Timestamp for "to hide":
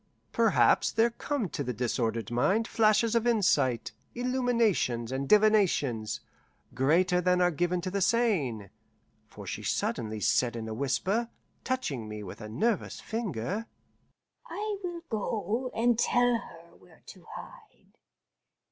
17.05-17.95